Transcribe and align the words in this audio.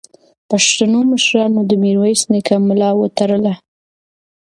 پښتنو 0.49 0.99
مشرانو 1.11 1.61
د 1.69 1.71
میرویس 1.83 2.21
نیکه 2.31 2.55
ملا 2.67 2.89
وتړله. 2.95 3.53